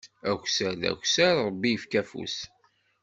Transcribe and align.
Akessar 0.31 0.73
d 0.81 0.83
akessar, 0.91 1.33
Ṛebbi 1.47 1.69
ifka 1.73 1.99
afus. 2.01 2.37